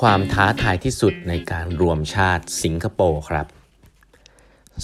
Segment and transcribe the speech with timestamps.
[0.00, 3.46] ความท้าทายที่สุดในการรวมชาติสิงคโปร์ครับ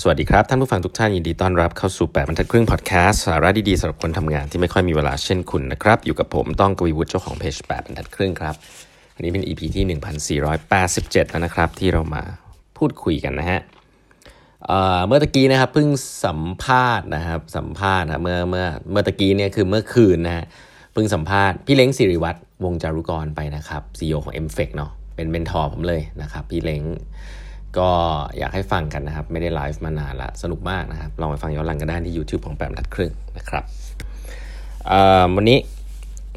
[0.00, 8.54] สวัสดีครับ ท่านผู้ฟังทุกท่านยินดีต้อนรับเข้าสู่ 8บรรทัดครึ่งพอดแคสต์สาระดีๆสำหรับคนทำงานที่ไม่ค่อยมีเวลาเช่นคุณนะครับ อยู่กับผมต้องกวีวุฒิเจ้าของเพจ8บรรทัดครึ่งครับ
[9.14, 10.00] อันนี้เป็น EP ที่
[10.59, 12.22] 1487 แล้วนะครับ ที่เรามา
[12.79, 13.61] พูดคุยกันนะฮะ
[15.07, 15.89] เมื่อตะกี้นะครับเพิ่ง
[16.25, 20.44] สัมภาษณ์นะครับสัมภาษณ์นะเมื่อเมื่อเมื่อตะกี้เนี่ยคือเมื่อคืนนะฮะ
[20.93, 26.82] เพิ่งสัมภาษณ์พี่เล้งศิริวัฒน์วงศ์จารุกรไปนะครับ CEO ของ m f e c เนาะ เป็น mentor ผมเลยนะครับ พี่เล้ง
[27.79, 27.90] ก็
[28.39, 33.64] อยากให้ฟังกันนะครับ ไม่ได้ไลฟ์มานานละสนุกมากนะครับ ลองไปฟังย้อนหลังกันได้ที่ YouTube ของแปดบรรทัดครึ่งนะครับ
[35.36, 35.58] วันนี้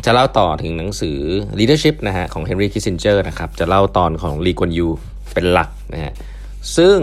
[0.06, 1.18] จะเล่าต่อถึงหนังสือ
[1.60, 4.88] leadership นะฮะของ Henry Kissinger นะครับ จะเล่าตอนของลีกวนยู
[5.34, 6.14] เป็นหลักนะฮะ
[6.78, 6.98] ซึ่ง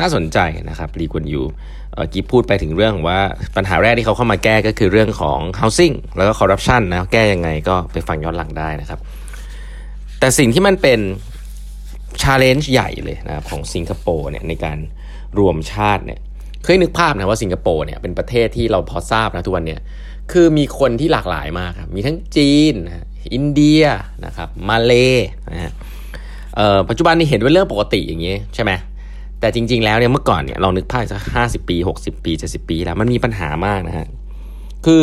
[0.00, 0.38] น่าสนใจ
[0.68, 1.42] นะครับลีกวนยู
[2.12, 3.20] กีพูดไปถึงเรื่องว่า
[3.56, 9.00] ปัญหาแรกที่เขาเข้ามาแก้ก็คือเรื่องของ housing แล้วก็ corruption นะแก้ยังไงก็ไปฟังย้อนหลังได้นะครับ
[10.20, 11.00] แต่สิ่งที่มันเป็น
[12.22, 14.78] challenge ใหญ่เลยนะครับของสิงคโปร์เนี่ยในการ
[15.38, 16.20] รวมชาติเนี่ย
[16.62, 19.80] เคยนึกภาพนะว่าสิงคโปร์เนี่ยเป็นประเทศที่เราพอทราบนะทุกวันเนี่ย
[20.32, 22.74] คือมีคนที่หลากหลายมากครับมีทั้งจีน
[23.34, 23.82] อินเดีย
[24.26, 24.92] นะครับมาเล
[25.52, 25.72] นะฮะ
[26.88, 28.72] ปัจจุบันนี้เห็นเป็นเรื่องปกติอย่างนี้ใช่ไหม
[29.40, 34.06] แต่จริง ๆ แล้วเนี่ยเมื่อก่อนเนี่ยเรานึกภาพสักห้าสิบปีหกสิบปีเจ็ดสิบปีแล้วมันมีปัญหามากนะฮะ
[34.86, 35.02] คือ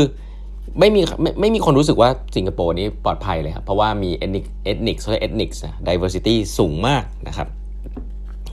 [0.79, 7.47] ไม่มีไม่ไม่มีคนรู้สึกว่าสิงคโปร์นี้ปลอดภัยเลยครับเพราะว่ามี ethnic ethnic เขาเรียก ethnic diversity สูงมากนะครับ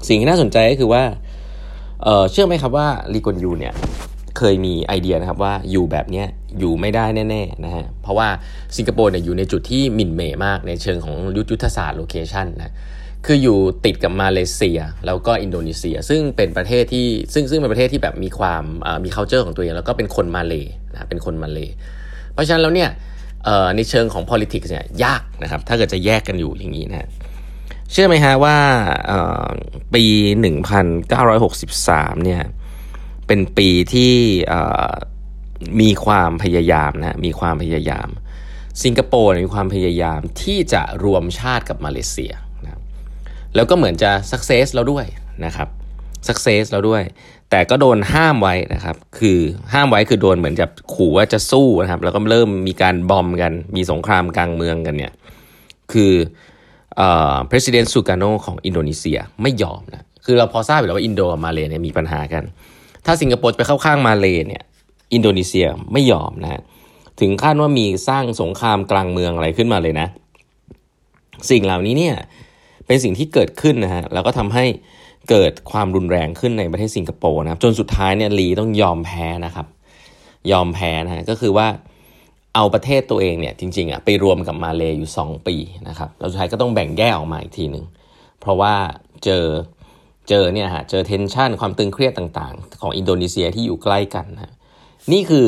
[0.08, 3.74] สิ่งที่น่าสนใจก็คือว่าเชื่อไหมครับว่าลีกวนยูเนี่ย
[4.38, 6.24] เคยมีไอเดียนะครับว่าอยู่แบบนี้
[6.58, 8.28] อยู่ไม่ได้แน่ๆนะฮะเพราะว่า
[8.76, 12.74] สิงคโปร์เนี่ยอยู่ในจุดที่หมิ่นเหม่มากในเชิงของยุทธศาสตร์ location นะ
[13.26, 18.62] คืออยู่ติดกับมาเลเซีย แล้วก็อินโดนีเซีย ซึ่งเป็นประเทศที่ซึ่งซึ่งเป็นประเทศที่แบบมีความ
[19.04, 21.68] มี culture ของตัวเองแล้วก็เป็นคนมาเลยนะเป็นคนมาเลย
[22.40, 22.90] ราะฉะนั้นแล้วเนี่ย
[23.76, 27.08] ในเชิงของ politics เนี่ยยากนะครับ ถ้าเกิดจะแยกกันอยู่อย่างนี้นะ
[27.92, 28.58] เชื่อไหมฮะว่า
[29.94, 30.04] ปี
[30.94, 32.42] 1963 เนี่ย
[33.26, 34.14] เป็นปีที่
[35.80, 38.08] มีความพยายามนะมีความพยายาม
[38.82, 42.32] สิงคโปร์มีความพยายามที่จะรวมชาติกับมาเลเซีย
[43.54, 45.06] แล้วก็เหมือนจะ success แล้วด้วย
[45.44, 45.68] นะครับ
[46.28, 47.02] success แล้วด้วย
[47.50, 49.38] แต่ก็โดนห้ามไว้นะครับ คือ
[49.72, 55.12] ห้ามไว้คือโดนเหมือนจะขู่ว่าจะสู้นะครับ แล้วก็เริ่มมีการ bomb กัน มีสงครามกลางเมืองกันเนี่ย
[55.92, 56.12] คือ
[56.96, 62.44] เอ่อ president Sukarno ของอินโดนีเซียไม่ยอมนะ คือเราพอทราบอยู่แล้วว่าอินโดกับมาเลเนี่ยมีปัญหากัน
[63.06, 64.62] ถ้าสิงคโปร์ไปเข้าข้างมาเลเนี่ย
[65.14, 66.62] อินโดนีเซียไม่ยอมนะ
[67.20, 70.06] ถึงขั้นว่ามีสร้างสงครามกลางเมืองอะไรขึ้นมาเลยนะ
[71.50, 72.14] สิ่งเหล่านี้เนี่ย
[72.86, 74.64] เป็นสิ่งที่เกิดขึ้นนะฮะ แล้วก็ทำให้
[75.28, 79.66] เกิดความรุนแรงขึ้นในประเทศสิงคโปร์นะครับ จนสุดท้ายเนี่ยลีต้องยอมแพ้นะครับ
[80.50, 81.66] ยอมแพ้นะฮะก็คือว่า
[82.54, 85.56] เอาประเทศตัวเองเนี่ยจริงๆอะไปรวมกับมาเลอยู่ 2 ปี
[85.88, 87.84] นะครับแล้วสุดท้ายก็ต้องแบ่งแยกออกมาอีกทีหนึ่ง
[88.40, 88.74] เพราะว่า
[89.24, 89.44] เจอ
[90.28, 94.52] เจอเนี่ยฮะเจอเทนชันความตึงเครียดต่างๆ ของอินโดนีเซียที่อยู่ใกล้กันนะ
[95.12, 95.46] นี่คือ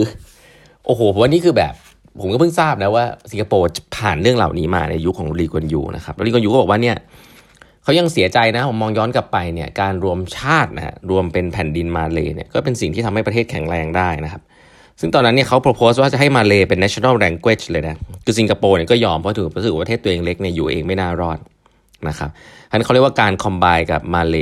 [0.86, 1.74] โอ้โหผมว่านี่คือแบบ
[2.20, 3.66] ผมก็เพิ่งทราบนะว่าสิงคโปร์
[3.96, 6.96] ผ่านเรื่องเหล่านี้มาในยุคของลีกวนยูนะครับแล้วลีกวนยูก็บอกว่าเนี่ย
[7.82, 14.42] เขายังเสียใจนะผมมองย้อนกลับไปเนี่ยการรวมชาตินะฮะรวมเป็นแผ่นดินมาเลยเนี่ยก็เป็นสิ่งที่ทำให้ประเทศแข็งแรงได้นะครับ
[15.00, 21.38] ซึ่งตอนนั้นเนี่ยเขา propose ว่าจะให้มาเลยเป็น national language เลยนะคือสิงคโปร์เนี่ยก็ยอมเพราะถือรู้สึกว่าประเทศตัวเองเล็กเนี่ยอยู่เองไม่น่ารอด
[22.08, 22.30] นะครับ
[22.70, 24.36] อันนี้เขาเรียกว่าการ combine กับมาเล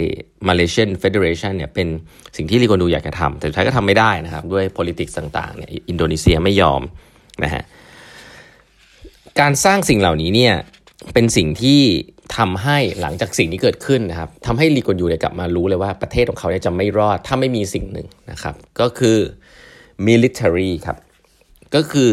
[0.49, 1.89] Malaysian Federation เนี่ยเป็น
[2.37, 6.83] สิ่งที่ลีกอนดูอยากจะทำแต่สุดท้ายก็ทำไม่ได้นะครับด้วย politics ต่างๆเนี่ยอินโดนีเซียไม่ยอม
[7.45, 7.63] นะฮะ
[9.41, 10.55] การสร้างสิ่งเหล่านี้เนี่ย
[11.15, 11.81] เป็นสิ่งที่
[12.37, 19.17] ทำให้หลังจากสิ่งนี้เกิดขึ้นนะครับทำให้ลีกอนยูเนี่ยกลับมารู้เลยว่าประเทศของเขาเนี่ยจะไม่รอดถ้าไม่มีสิ่งหนึ่งนะครับ ก็คือ
[20.09, 20.97] military ครับ
[21.75, 22.09] ก็คือ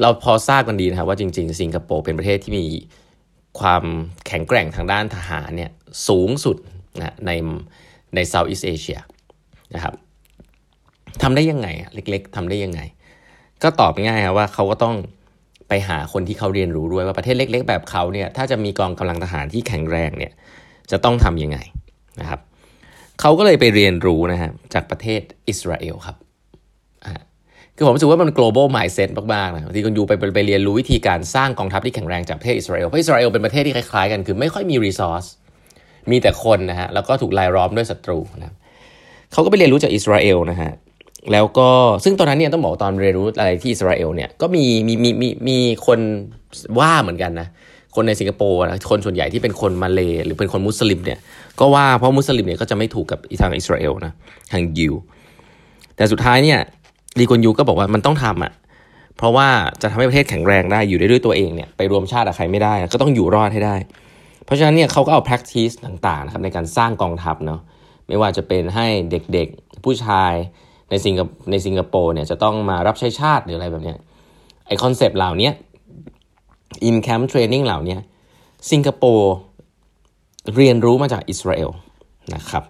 [0.00, 2.66] เราพอทราบกันดีนะครับว่าจริง ๆ สิงคโปร์เป็นประเทศที่มี
[3.60, 3.84] ความ
[4.26, 5.70] แข็งแกร่งทางด้านทหารเนี่ย
[6.08, 6.56] สูงสุด
[7.00, 7.30] นะใน
[8.14, 8.98] ใน Southeast Asia
[9.74, 9.94] นะครับ
[11.22, 12.80] ทำได้ยังไงเล็กๆทำได้ยังไง
[13.62, 14.96] ก็ตอบง่ายครับว่าเขาก็ต้อง
[15.68, 20.32] ไปหาคนที่เขาเรียนรู้ด้วยว่าประเทศเล็ก ๆ แบบเขาเนี่ยถ้าจะมีกองกำลังทหารที่แข็งแรงเนี่ย
[20.90, 21.58] จะต้องทำยังไง
[22.20, 22.40] นะครับ
[23.20, 26.16] เขาก็เลยไปเรียนรู้นะฮะจากประเทศอิสราเอลครับ
[27.76, 35.28] คือผมรู้สึกว่ามัน global mindset มากๆนะที่คุณยูไปไปเรียนรู้วิธีการสร้างกองทัพที่แข็งแรงจากประเทศอิสราเอลเพราะอิสราเอลเป็นประเทศที่คล้ายๆกันคือไม่ค่อยมี resource
[36.10, 38.54] มีแต่คนนะฮะแล้วก็ถูกลายล้อมด้วยศัตรูนะ
[39.32, 40.72] เขาก็ไปเรียนรู้จากอิสราเอลนะฮะ
[41.32, 41.70] แล้วก็
[42.04, 45.98] ซึ่งตอนนั้นเนี่ยต้องบอกตอนเรียนรู้อะไรที่อิสราเอลเนี่ยก็มีมีมีมีมีคน
[46.78, 47.48] ว่าเหมือนกันนะ
[47.94, 51.18] คนในสิงคโปร์นะคนส่วนใหญ่ที่เป็นคนมาเลหรือเป็นคนมุสลิมเนี่ย
[51.60, 54.12] ก็ว่าเพราะมุสลิมเนี่ยก็จะไม่ถูกกับทางอิสราเอลนะ
[54.52, 54.94] ทางยิว
[55.96, 56.58] แต่สุดท้ายเนี่ย
[57.18, 58.52] ลีกวนยูก็บอกว่ามันต้องทำอะ
[59.16, 59.48] เพราะว่า
[59.82, 63.76] จะทำให้ประเทศแข็งแรงได้อยู่ได้ด้วยตัวเองเนี่ยไปรวมชาติกับใครไม่ได้ ก็ต้องอยู่รอดให้ได้
[64.44, 67.60] เพราะฉะนั้นเนี่ยเขาก็เอา practice ต่างๆนะครับในการสร้างกองทัพเนาะ
[68.08, 70.32] ไม่ว่าจะเป็นให้เด็กๆผู้ชาย
[70.90, 71.20] ในสิงค
[71.50, 73.98] ในสิงคโปร์เนี่ยจะต้องมารับใช้ชาติหรืออะไรแบบเนี้ย
[74.66, 75.50] ไอคอนเซปต์เหล่านี้
[76.88, 77.96] in camp training เหล่านี้
[78.70, 79.32] สิงคโปร์
[80.56, 81.70] เรียนรู้มาจากอิสราเอล
[82.34, 82.64] นะครับ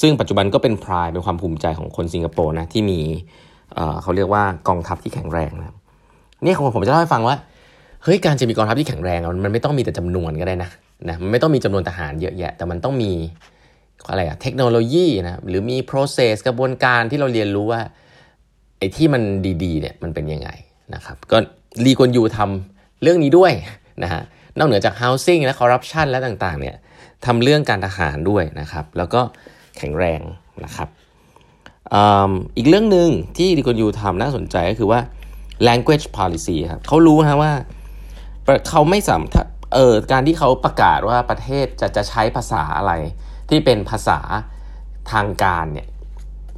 [0.00, 3.00] ซึ่งปัจจุบันก็เป็นพรายเป็นความภูมิใจของคนสิงคโปร์นะที่มี
[4.02, 5.74] เขาเรียกว่ากองทัพที่แข็งแรงนะ
[6.44, 7.36] นี่ของผมจะเล่าให้ฟังว่า
[8.04, 10.70] เฮ้ยการจะมีกองทัพที่แข็งแรงมันไม่ต้องมีแต่จำนวนก็ได้นะ
[11.08, 13.12] นะมันไม่ต้องมีจำนวนทหารเยอะแยะ แต่มันต้องมี
[14.08, 17.80] อะไรอะเทคโนโลยีนะหรือมี process กระบวนการที่เราเรียนรู้ว่า
[18.78, 19.22] ไอ้ที่มัน
[19.64, 20.48] ดีๆเนี่ยมันเป็นยังไง
[20.94, 21.38] นะครับก็
[21.84, 23.52] รีกวนยูทำเรื่องนี้ด้วย
[24.02, 24.22] นะฮะ
[24.58, 26.76] นอกเหนือจาก housing และ corruption และต่างๆเนี่ย
[27.26, 29.20] ทำเรื่องการทหารด้วยนะครับ แล้วก็
[29.78, 30.20] แข็งแรง
[30.64, 30.88] นะครับ
[32.56, 35.00] อีกเรื่องหนึ่งที่ดีกวนยูทำน่าสนใจก็คือว่า
[35.68, 37.52] language policy ครับเขารู้นะว่า
[38.68, 42.92] เขาไม่สามารถ เออการที่เขาประกาศว่าประเทศจะจะใช้ภาษาอะไร
[43.48, 44.18] ที่เป็นภาษา
[45.12, 45.88] ทางการเนี่ย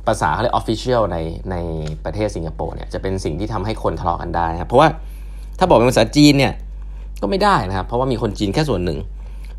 [0.06, 1.18] ภาษาเขาเรียก official ใน
[1.50, 1.56] ใน
[2.04, 4.88] ประเทศสิงคโปร์เนี่ยจะเป็นสิ่งที่ทำให้คนทะเลาะกันได้นะเพราะว่า
[5.58, 6.52] ถ้าบอกเป็นภาษาจีนเนี่ย
[7.22, 8.98] ก็ไม่ได้นะครับ เพราะว่ามีคนจีนแค่ส่วนหนึ่ง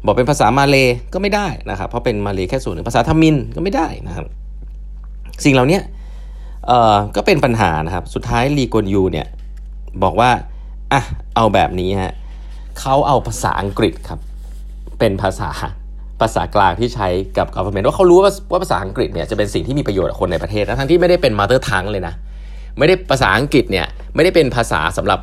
[0.05, 4.25] บอกเป็นภาษามาเลยก็ไม่ได้นะครับ เพราะเป็นมาเลยแค่ส่วนหนึ่งภาษาทมินก็ไม่ได้นะครับ
[5.45, 5.79] สิ่งเหล่านี้
[6.67, 9.27] เอ่อก็เป็นปัญหานะครับ สุดท้ายลีกวนยูเนี่ย
[10.03, 10.29] บอกว่า
[10.93, 11.01] อะ
[11.35, 12.13] เอาแบบนี้ฮะ
[12.81, 14.19] เขาเอาภาษาอังกฤษครับ
[14.99, 15.49] เป็นภาษา
[16.21, 17.07] ภาษากลางที่ใช้
[17.37, 22.13] กับ government ว่าเขารู้ว่าว่าภาษาอังกฤษเนี่ยจะเป็นสิ่งที่มีประโยชน์กับคนในประเทศนะทั้งที่ไม่ได้เป็น mother tongue เลยนะ
[22.77, 23.85] ไม่ได้ภาษาอังกฤษเนี่ย
[24.15, 25.19] ไม่ได้เป็นภาษาสำหรับ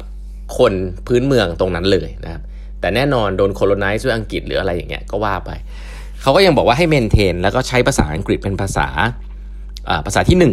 [0.59, 0.73] คน
[1.07, 2.43] พื้นเมืองตรงนั้นเลยนะครับ
[2.81, 5.51] แต่แน่นอนโดนโคโลไนซ์ด้วยอังกฤษหรืออะไรอย่างเงี้ยก็ว่าไป
[6.23, 8.89] เขาก็ยังบอกว่าให้เมนเทนแล้วก็ใช้ภาษาอังกฤษเป็นภาษา
[10.07, 10.45] ภาษาที่1น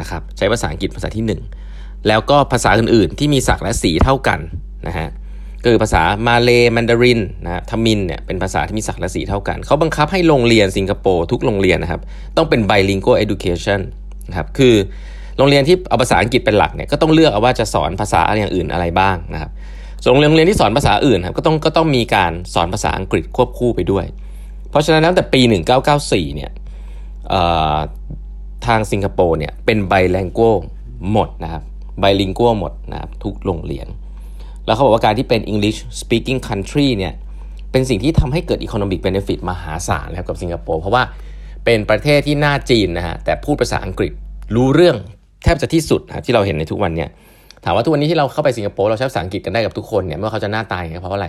[0.00, 1.24] นะครับใช้ภาษาอังกฤษภาษาที่
[1.66, 4.38] 1 แล้วก็ภาษาอื่นๆ ที่มีศักและสีเท่ากัน
[4.86, 5.08] นะฮะ
[5.64, 12.00] คือภาษามาเลยมันดารินนะทมินเนี่ยเป็นภาษาที่มีศักและสีเท่ากัน เขาบังคับให้โรงเรียนสิงคโปร์ทุกโรงเรียนนะครับ
[12.36, 13.80] ต้องเป็น bilingual education
[14.28, 14.74] นะครับคือ
[15.36, 19.50] โรงเรียนที่เอาภาษาอังกฤษเป็นหลักเนี่ยก็ต้องเลือกเอาว่าจะสอนภาษาอะไรอย่างอื่นอะไรบ้างนะครับ
[20.02, 24.04] ส่วนโรงเรียนที่สอนภาษาอื่นครับก็ต้องก็ต้องมีการสอนภาษาอังกฤษควบคู่ไปด้วย
[24.70, 25.40] เพราะฉะนั้นตั้งแต่ปี
[25.88, 26.50] 1994เนี่ย
[28.66, 30.40] ทางสิงคโปร์เนี่ยเป็นไบแลงโก
[31.12, 31.62] หมดนะครับ
[32.00, 33.86] ไบลิงโกหมดนะครับทุกโรงเรียน
[34.66, 37.14] แล้วเขาบอกว่าการที่เป็น English speaking country เนี่ย
[37.72, 41.02] เป็นสิ่งที่ทำให้เกิด economic benefit มหาศาลแล้วกับสิงคโปร์เพราะว่า
[41.64, 44.12] เป็นประเทศที่หน้าจีนนะฮะแต่พูดภาษาอังกฤษ
[44.56, 44.96] รู้เรื่อง
[45.42, 47.08] แทบจะที่สุดนะที่เราเห็นในทุกวันเนี่ย
[47.64, 51.28] ถามว่าทุกวันนี้ที่เราเข้าไปสิงคโปร์เราใช้ภาษาอังกฤษกันได้กับทุกคนเนี่ยเมื่อเขาจะหน้าตายเพราะอะไร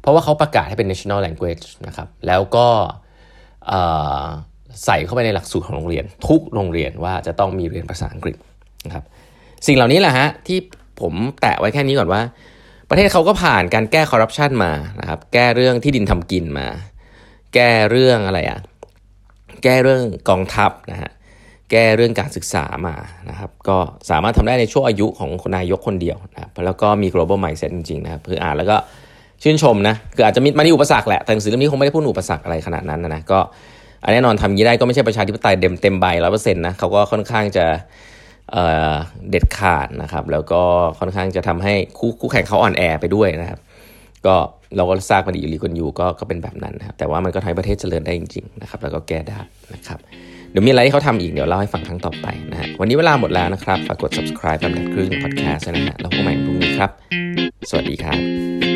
[0.00, 2.66] เพราะว่าเขาประกาศให้เป็น national language นะครับแล้วก็
[4.84, 8.36] ใส่เข้าไปในหลักสูตรของโรงเรียน ทุกโรงเรียนว่าจะต้องมีเรียนภาษาอังกฤษ
[8.86, 9.04] นะครับ
[9.66, 10.58] สิ่งเหล่านี้แหละฮะที่
[11.00, 12.20] ผมแตะไว้แค่นี้ก่อนว่า
[12.90, 16.66] ประเทศเขาก็ผ่านการแก้คอร์รัปชันมานะครับ แก้เรื่องที่ดินทำกินมา
[17.54, 18.58] แก้เรื่องอะไรอะ่ะ
[19.62, 21.10] แก้เรื่องกองทัพนะฮะ
[21.70, 22.94] แก้เรื่องการศึกษามา
[23.30, 23.76] นะครับ ก็
[24.10, 28.76] สามารถทำได้ในช่วงอายุของนายกคนเดียวนะครับแล้วก็มี global mindset จริงๆนะครับคืออ่านแล้วก็
[29.42, 33.38] ชื่นชมนะ คืออาจจะมีมันมีอุปสรรคแหละ แต่หนังสือเล่มนี้คงไม่ได้พูดอุปสรรคอะไรขนาดนั้นนะ ก็
[34.12, 37.64] แน่นอนทำยี้ได้ก็ไม่ใช่ประชาธิปไตยเต็มเต็มใบร้อยเปอร์เซ็นต์นะเขาก็ค่อนข้างจะ
[39.30, 40.62] เด็ดขาดนะครับ แล้วก็
[40.98, 43.58] ค่อนข้างจะทำให้คู่คู่แข่งเขาอ่อนแอไปด้วยนะครับ
[44.26, 44.34] ก็
[44.76, 49.40] เราก็ทราบมาดีอยู่ลีกันอยู่ก็ก็เป็นแบบนั้นนะครับแต่ว่ามันก็ทำให้ประเทศเจริญได้จริงๆนะครับแล้วก็แก้ได้
[49.74, 49.98] นะครับ
[50.50, 56.90] เดี๋ยวมีอะไรที่เขาทำอีกเดี๋ยวเล่าให้ฟังครั้งต่อไปนะฮะวันนี้เวลาหมดแล้วนะครับฝากกด subscribe แบมดัดครึ่ง podcast นะฮะแล้วพบกันใหม่พรุ่งนี้ครับ
[57.70, 58.69] สวัสดีครับ